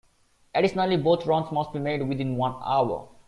Additionally 0.55 0.97
both 0.97 1.27
runs 1.27 1.51
must 1.51 1.73
be 1.73 1.77
made 1.77 2.01
within 2.09 2.35
one 2.35 2.55
hour. 2.65 3.07